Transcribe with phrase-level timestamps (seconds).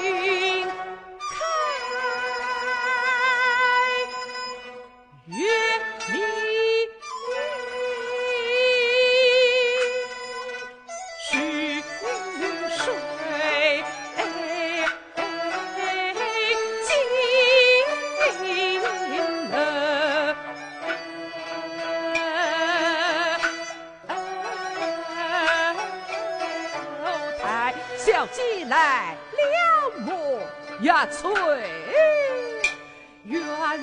[0.00, 0.70] 云开
[5.26, 5.36] 月
[6.12, 6.16] 明，
[11.28, 11.28] 泉
[12.70, 12.78] 水
[16.86, 16.88] 清
[19.50, 19.56] 冷。
[27.42, 29.17] 台小鸡来。
[30.80, 31.06] 呀？
[31.06, 31.32] 翠，
[33.24, 33.76] 原来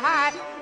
[0.00, 0.55] high.